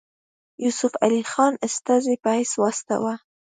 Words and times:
یوسف 0.63 0.93
علي 1.05 1.23
خان 1.31 1.53
استازي 1.67 2.15
په 2.23 2.29
حیث 2.37 2.53
واستاوه. 2.57 3.15